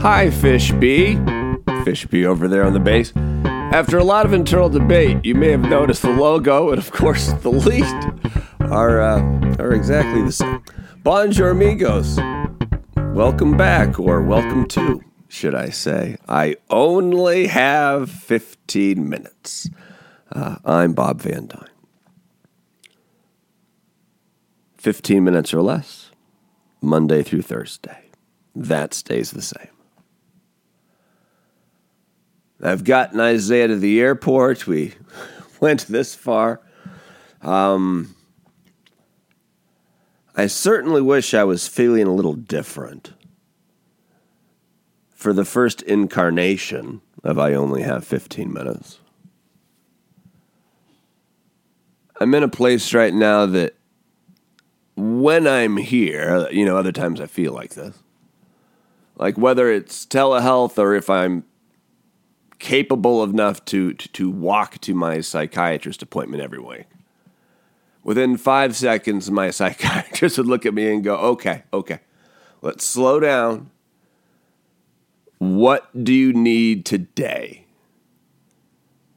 [0.00, 1.18] Hi, Fish B.
[1.84, 3.12] Fish B over there on the base.
[3.16, 7.32] After a lot of internal debate, you may have noticed the logo and, of course,
[7.42, 7.82] the lead
[8.60, 10.62] are, uh, are exactly the same.
[11.02, 12.18] Bonjour, amigos.
[13.14, 16.18] Welcome back, or welcome to, should I say.
[16.28, 19.70] I only have 15 minutes.
[20.30, 21.70] Uh, I'm Bob Van Dyne.
[24.76, 26.10] 15 minutes or less,
[26.82, 28.10] Monday through Thursday.
[28.54, 29.70] That stays the same.
[32.62, 34.66] I've gotten Isaiah to the airport.
[34.66, 34.94] We
[35.60, 36.60] went this far.
[37.42, 38.14] Um,
[40.34, 43.12] I certainly wish I was feeling a little different.
[45.14, 49.00] For the first incarnation of I Only Have 15 Minutes.
[52.20, 53.74] I'm in a place right now that
[54.94, 57.98] when I'm here, you know, other times I feel like this.
[59.16, 61.44] Like whether it's telehealth or if I'm
[62.58, 66.84] capable enough to, to, to walk to my psychiatrist appointment every week.
[68.02, 72.00] Within five seconds, my psychiatrist would look at me and go, okay, okay,
[72.62, 73.70] let's slow down.
[75.38, 77.66] What do you need today?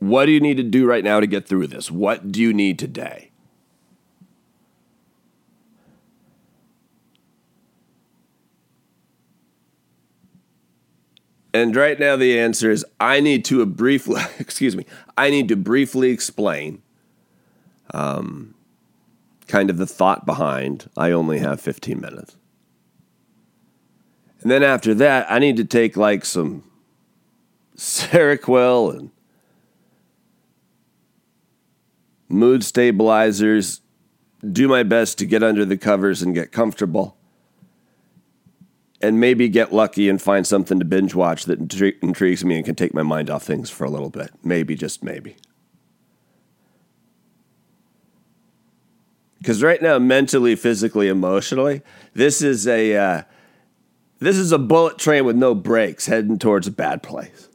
[0.00, 1.90] What do you need to do right now to get through this?
[1.90, 3.29] What do you need today?
[11.52, 15.56] And right now the answer is I need to briefly excuse me, I need to
[15.56, 16.82] briefly explain
[17.92, 18.54] um,
[19.46, 22.36] kind of the thought behind I only have 15 minutes.
[24.40, 26.64] And then after that, I need to take like some
[27.76, 29.10] Seroquel and
[32.28, 33.80] mood stabilizers,
[34.48, 37.16] do my best to get under the covers and get comfortable
[39.00, 42.64] and maybe get lucky and find something to binge watch that intri- intrigues me and
[42.64, 44.30] can take my mind off things for a little bit.
[44.44, 45.36] Maybe, just maybe.
[49.38, 51.80] Because right now, mentally, physically, emotionally,
[52.12, 53.22] this is a uh,
[54.18, 57.48] this is a bullet train with no brakes heading towards a bad place.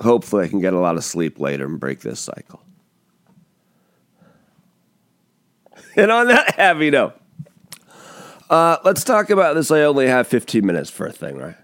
[0.00, 2.65] Hopefully, I can get a lot of sleep later and break this cycle.
[5.98, 7.18] And on that happy note,
[8.50, 9.70] uh, let's talk about this.
[9.70, 11.56] I only have 15 minutes for a thing, right?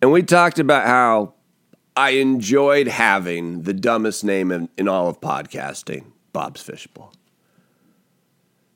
[0.00, 1.34] And we talked about how
[1.94, 7.12] I enjoyed having the dumbest name in, in all of podcasting, Bob's Fishbowl,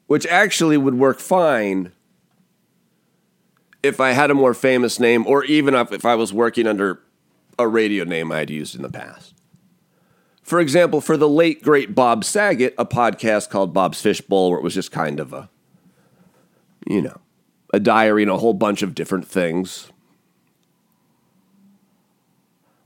[0.09, 1.93] which actually would work fine
[3.83, 7.01] if I had a more famous name or even if I was working under
[7.59, 9.40] a radio name I had used in the past.
[10.51, 14.65] For example, for the late great Bob Saget, a podcast called Bob's Fishbowl, where it
[14.65, 15.49] was just kind of a,
[16.89, 17.21] you know,
[17.73, 19.93] a diary and a whole bunch of different things.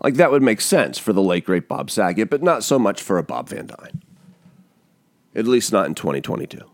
[0.02, 3.00] Like that would make sense for the late great Bob Saget, but not so much
[3.00, 4.02] for a Bob Van Dyne.
[5.34, 6.70] At least not in 2022.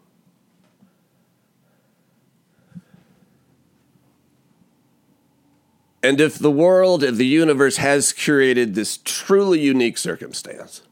[6.02, 10.82] And if the world the universe has created this truly unique circumstance,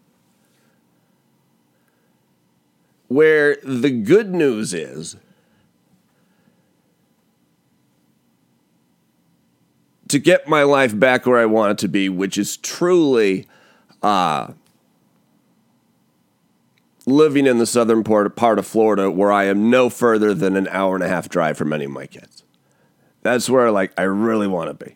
[3.08, 5.16] where the good news is
[10.08, 13.46] to get my life back where I want it to be, which is truly
[14.02, 14.52] uh,
[17.06, 20.94] living in the southern part of Florida where I am no further than an hour
[20.94, 22.42] and a half drive from any of my kids.
[23.28, 24.94] That's where like I really want to be.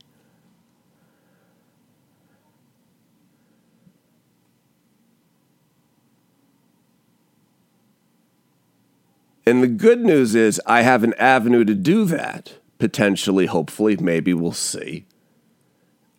[9.44, 12.54] And the good news is I have an avenue to do that.
[12.78, 15.04] Potentially, hopefully, maybe we'll see.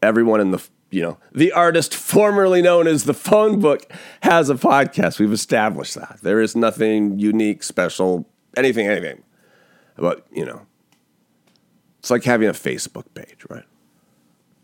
[0.02, 4.54] Everyone in the you know, the artist formerly known as the phone book has a
[4.54, 5.18] podcast.
[5.18, 6.20] We've established that.
[6.22, 9.24] There is nothing unique, special, anything, anything.
[9.98, 10.68] But, you know,
[12.04, 13.64] it's like having a Facebook page, right?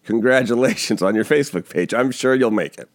[0.03, 1.93] Congratulations on your Facebook page.
[1.93, 2.89] I'm sure you'll make it.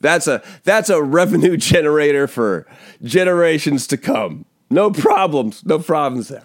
[0.00, 2.66] That's a that's a revenue generator for
[3.02, 4.46] generations to come.
[4.70, 6.44] No problems, no problems there.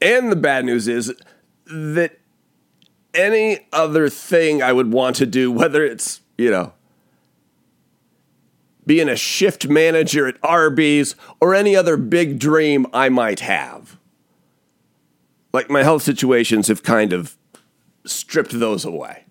[0.00, 1.12] And the bad news is
[1.66, 2.18] that
[3.12, 6.72] any other thing I would want to do, whether it's, you know,
[8.86, 13.98] being a shift manager at Arby's or any other big dream I might have,
[15.52, 17.36] like my health situations have kind of
[18.04, 19.24] stripped those away.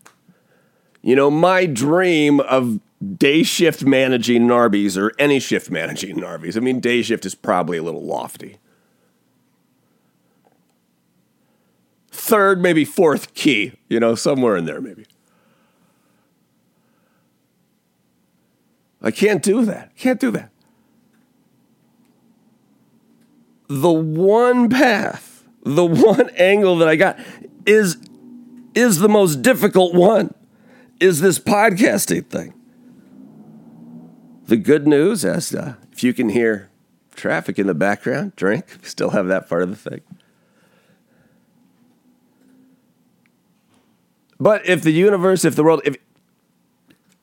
[1.01, 2.79] You know, my dream of
[3.17, 6.55] day shift managing in Arby's or any shift managing in Arby's.
[6.55, 8.57] I mean, day shift is probably a little lofty.
[12.11, 15.05] Third, maybe fourth key, you know, somewhere in there, maybe.
[19.01, 19.95] I can't do that.
[19.95, 20.51] Can't do that.
[23.67, 27.19] The one path, the one angle that I got
[27.65, 27.97] is
[28.73, 30.33] is the most difficult one.
[30.99, 32.53] Is this podcasting thing.
[34.45, 36.69] The good news is uh, if you can hear
[37.15, 40.01] traffic in the background, drink, still have that part of the thing.
[44.39, 45.95] But if the universe, if the world, if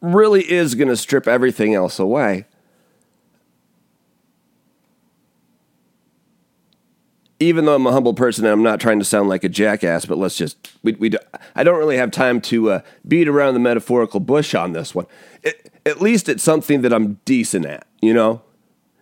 [0.01, 2.47] really is going to strip everything else away,
[7.41, 10.05] even though I'm a humble person and I'm not trying to sound like a jackass,
[10.05, 11.13] but let's just we, we
[11.55, 15.07] I don't really have time to uh, beat around the metaphorical bush on this one.
[15.43, 18.43] It, at least it's something that I'm decent at, you know.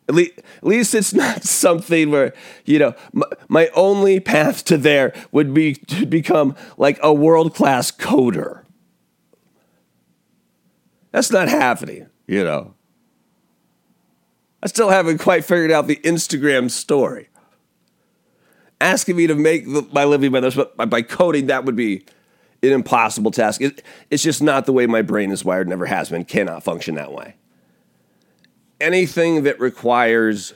[0.09, 2.33] At least, at least it's not something where
[2.65, 7.55] you know my, my only path to there would be to become like a world
[7.55, 8.66] class coder.
[11.17, 12.75] That's not happening, you know.
[14.63, 17.31] I still haven't quite figured out the Instagram story
[18.83, 22.05] asking me to make my living by this, but by coding, that would be
[22.63, 23.63] an impossible task.
[23.63, 26.97] It, it's just not the way my brain is wired, never has been, cannot function
[26.97, 27.37] that way.
[28.79, 30.53] Anything that requires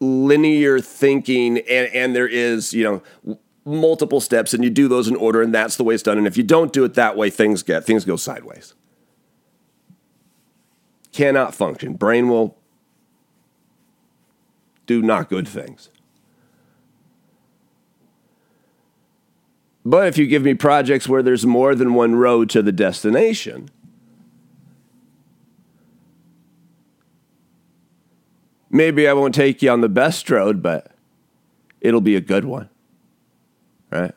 [0.00, 3.38] linear thinking and, and there is, you know,
[3.68, 6.18] multiple steps and you do those in order and that's the way it's done.
[6.18, 8.74] And if you don't do it that way, things get things go sideways.
[11.12, 11.94] Cannot function.
[11.94, 12.56] Brain will
[14.86, 15.90] do not good things.
[19.84, 23.70] But if you give me projects where there's more than one road to the destination,
[28.70, 30.92] maybe I won't take you on the best road, but
[31.80, 32.68] it'll be a good one.
[33.90, 34.14] Right?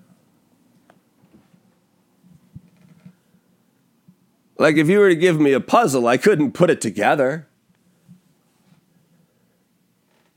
[4.58, 7.48] Like if you were to give me a puzzle, I couldn't put it together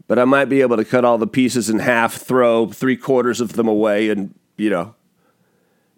[0.07, 3.41] but I might be able to cut all the pieces in half, throw three quarters
[3.41, 4.95] of them away, and, you know,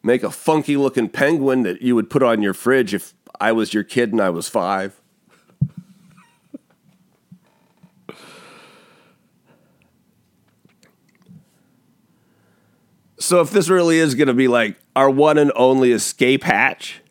[0.02, 3.74] make a funky looking penguin that you would put on your fridge if I was
[3.74, 5.00] your kid and I was five.
[13.26, 17.02] So, if this really is going to be like our one and only escape hatch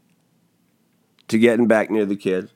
[1.27, 2.53] to getting back near the kids,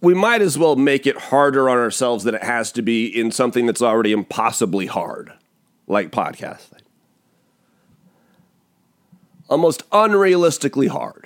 [0.00, 3.30] we might as well make it harder on ourselves than it has to be in
[3.30, 5.32] something that's already impossibly hard,
[5.86, 6.82] like podcasting.
[9.48, 11.19] Almost unrealistically hard.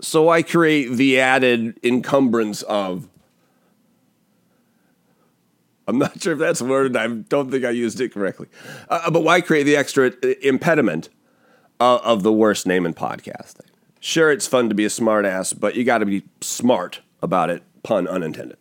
[0.00, 3.08] So I create the added encumbrance of.
[5.86, 6.96] I'm not sure if that's a word.
[6.96, 8.46] I don't think I used it correctly.
[8.88, 11.08] Uh, but why create the extra impediment
[11.80, 13.66] uh, of the worst name in podcasting?
[13.98, 17.62] Sure, it's fun to be a smartass, but you got to be smart about it,
[17.82, 18.56] pun unintended.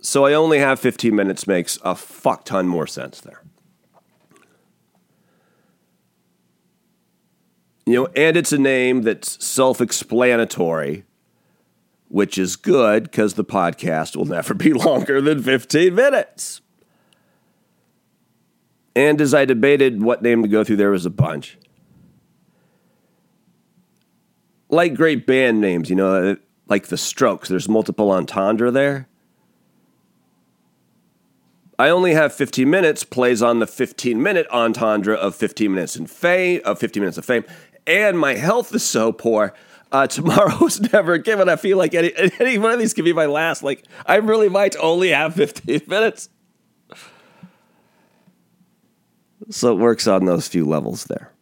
[0.00, 3.42] So I only have 15 minutes makes a fuck ton more sense there.
[7.86, 11.04] You know, and it's a name that's self explanatory,
[12.08, 16.60] which is good because the podcast will never be longer than 15 minutes.
[18.94, 21.58] And as I debated what name to go through, there was a bunch
[24.68, 26.36] like great band names, you know, uh,
[26.68, 27.48] like the Strokes.
[27.48, 29.08] There's multiple entendre there.
[31.78, 36.06] I only have 15 minutes plays on the 15 minute entendre of 15 minutes in
[36.06, 37.44] fame of 15 minutes of fame,
[37.86, 39.54] and my health is so poor.
[39.92, 41.48] Uh, tomorrow's never given.
[41.48, 43.62] I feel like any, any one of these could be my last.
[43.62, 46.28] Like I really might only have 15 minutes.
[49.50, 51.32] So it works on those few levels there.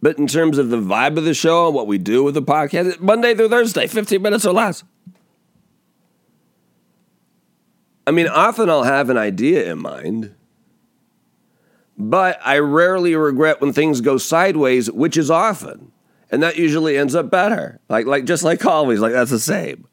[0.00, 2.42] But in terms of the vibe of the show and what we do with the
[2.42, 4.84] podcast, Monday through Thursday, 15 minutes or less.
[8.06, 10.34] I mean, often I'll have an idea in mind,
[11.98, 15.90] but I rarely regret when things go sideways, which is often.
[16.30, 17.80] And that usually ends up better.
[17.88, 19.88] Like, like just like always, like that's the same.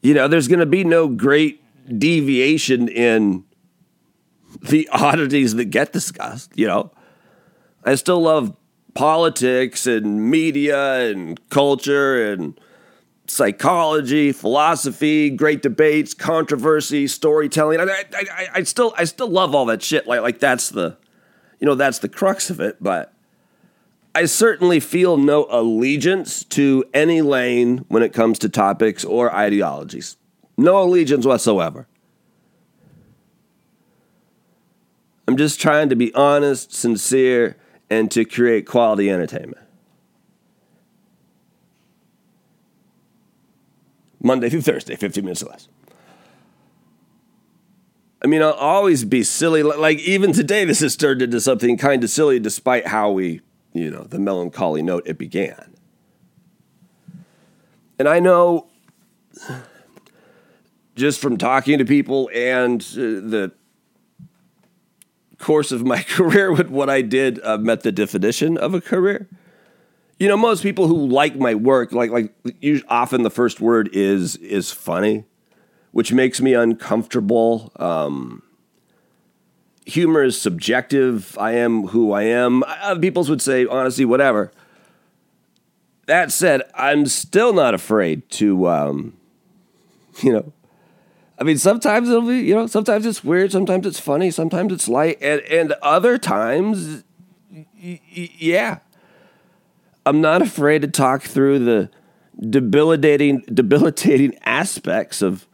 [0.00, 1.62] You know, there's going to be no great
[1.98, 3.44] deviation in
[4.62, 6.90] the oddities that get discussed, you know.
[7.84, 8.56] I still love
[8.94, 12.58] politics and media and culture and
[13.30, 17.80] psychology, philosophy, great debates, controversy, storytelling.
[17.80, 20.06] I, I, I, I, still I still love all that shit.
[20.06, 20.96] Like like that's the
[21.60, 22.76] you know that's the crux of it.
[22.80, 23.12] But
[24.14, 30.16] I certainly feel no allegiance to any lane when it comes to topics or ideologies.
[30.56, 31.86] No allegiance whatsoever.
[35.28, 37.56] I'm just trying to be honest, sincere,
[37.90, 39.67] and to create quality entertainment.
[44.20, 45.68] Monday through Thursday, 15 minutes or less.
[48.20, 49.62] I mean, I'll always be silly.
[49.62, 53.40] Like, even today, this has turned into something kind of silly despite how we,
[53.72, 55.76] you know, the melancholy note it began.
[57.98, 58.68] And I know
[60.96, 63.52] just from talking to people and uh, the
[65.38, 69.28] course of my career with what I did uh, met the definition of a career
[70.18, 72.34] you know, most people who like my work, like like
[72.88, 75.24] often the first word is is funny,
[75.92, 77.72] which makes me uncomfortable.
[77.76, 78.42] Um,
[79.86, 81.36] humor is subjective.
[81.38, 82.64] I am who I am.
[82.66, 84.50] Other people would say honesty, whatever.
[86.06, 89.16] That said, I'm still not afraid to, um,
[90.22, 90.52] you know.
[91.40, 94.88] I mean, sometimes it'll be, you know, sometimes it's weird, sometimes it's funny, sometimes it's
[94.88, 97.04] light, and and other times,
[97.52, 98.78] y- y- yeah
[100.08, 101.90] I'm not afraid to talk through the
[102.40, 105.46] debilitating debilitating aspects of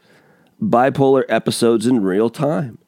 [0.63, 2.79] bipolar episodes in real time.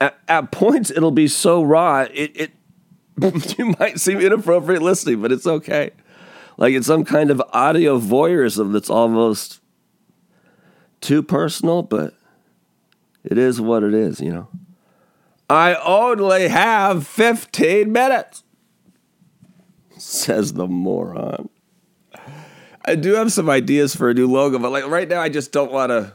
[0.00, 2.52] At, at points, it'll be so raw, it, it
[3.58, 5.92] you might seem inappropriate listening, but it's okay.
[6.58, 9.60] Like it's some kind of audio voyeurism that's almost
[11.00, 12.12] too personal, but
[13.24, 14.48] it is what it is, you know.
[15.48, 18.44] I only have 15 minutes
[19.98, 21.48] says the moron.
[22.84, 25.52] I do have some ideas for a new logo, but like right now, I just
[25.52, 26.12] don't want to.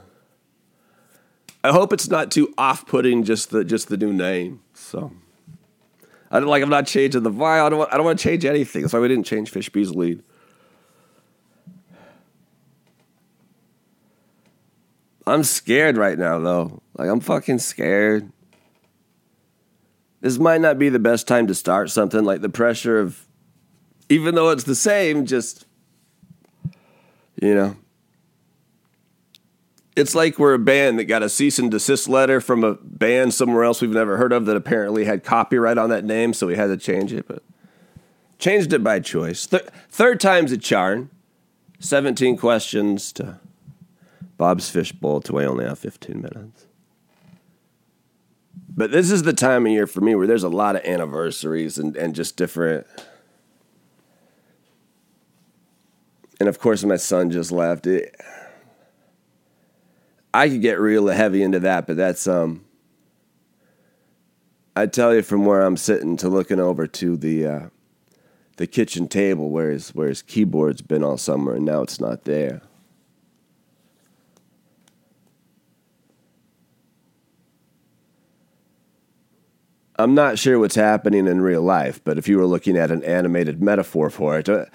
[1.64, 3.24] I hope it's not too off-putting.
[3.24, 4.62] Just the just the new name.
[4.74, 5.12] So
[6.32, 6.64] I don't like.
[6.64, 7.68] I'm not changing the vial.
[7.68, 7.80] I don't.
[7.80, 8.82] Want, I don't want to change anything.
[8.82, 10.24] That's why we didn't change Fishbee's lead.
[15.26, 16.82] I'm scared right now, though.
[16.98, 18.32] Like I'm fucking scared.
[20.22, 22.24] This might not be the best time to start something.
[22.24, 23.28] Like the pressure of
[24.10, 25.66] even though it's the same, just,
[27.42, 27.76] you know.
[29.96, 33.34] It's like we're a band that got a cease and desist letter from a band
[33.34, 36.56] somewhere else we've never heard of that apparently had copyright on that name, so we
[36.56, 37.44] had to change it, but
[38.40, 39.46] changed it by choice.
[39.46, 41.12] Th- third time's a charm.
[41.80, 43.40] 17 questions to
[44.38, 46.66] Bob's Fishbowl to I only have 15 minutes.
[48.76, 51.78] But this is the time of year for me where there's a lot of anniversaries
[51.78, 52.88] and, and just different
[56.40, 57.88] And of course, my son just left.
[57.88, 58.16] It,
[60.34, 62.66] I could get real heavy into that, but that's um.
[64.76, 67.62] I tell you from where I'm sitting to looking over to the uh,
[68.58, 72.24] the kitchen table where his where his keyboard's been all summer and now it's not
[72.24, 72.62] there.
[79.96, 83.04] I'm not sure what's happening in real life, but if you were looking at an
[83.04, 84.66] animated metaphor for it, uh,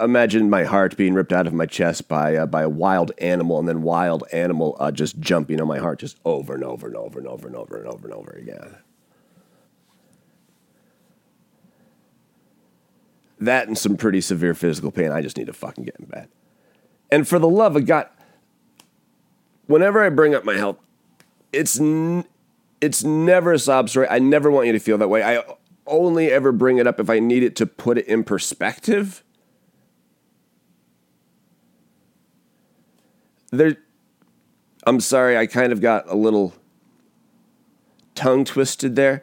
[0.00, 3.58] imagine my heart being ripped out of my chest by uh, by a wild animal,
[3.58, 6.94] and then wild animal uh, just jumping on my heart just over and over and
[6.94, 8.76] over and over and over and over and over again.
[13.40, 15.10] That and some pretty severe physical pain.
[15.10, 16.28] I just need to fucking get in bed.
[17.10, 18.08] And for the love of God,
[19.66, 20.76] whenever I bring up my health,
[21.52, 21.80] it's.
[21.80, 22.24] N-
[22.80, 24.06] it's never a sob story.
[24.08, 25.22] I never want you to feel that way.
[25.22, 25.42] I
[25.86, 29.24] only ever bring it up if I need it to put it in perspective.
[33.50, 33.76] There,
[34.86, 36.54] I'm sorry, I kind of got a little
[38.14, 39.22] tongue twisted there.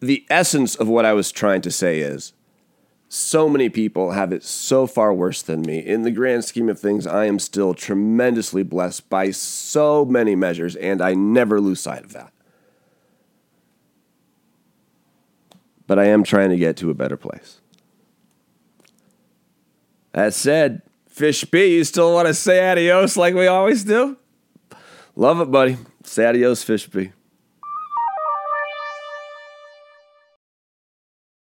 [0.00, 2.32] The essence of what I was trying to say is
[3.08, 5.78] so many people have it so far worse than me.
[5.78, 10.76] In the grand scheme of things, I am still tremendously blessed by so many measures,
[10.76, 12.32] and I never lose sight of that.
[15.90, 17.60] But I am trying to get to a better place.
[20.12, 24.16] That said, Fish B, you still want to say adios like we always do?
[25.16, 25.78] Love it, buddy.
[26.04, 27.10] Say adios, Fish B.